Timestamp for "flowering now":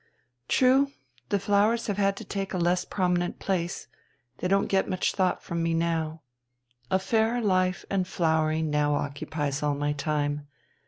8.07-8.95